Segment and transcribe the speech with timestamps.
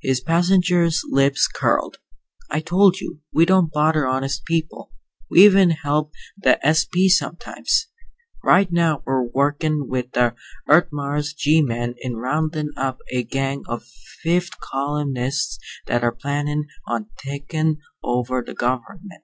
[0.00, 1.98] His passenger's lips curled.
[2.50, 4.90] "I told you, we don't bother honest people.
[5.30, 7.08] We even help the S.P.
[7.10, 7.86] sometimes.
[8.42, 10.34] Right now we're workin' with the
[10.68, 13.84] Earth Mars G men in roundin' up a gang of
[14.24, 19.22] fifth columnists that are plannin' on takin' over the gov'ment.